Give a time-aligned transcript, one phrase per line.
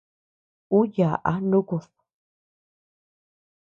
[0.77, 1.85] Ú yaʼa nukud.